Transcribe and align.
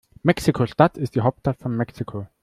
Mexiko-Stadt 0.23 0.97
ist 0.97 1.13
die 1.13 1.21
Hauptstadt 1.21 1.59
von 1.59 1.77
Mexiko. 1.77 2.25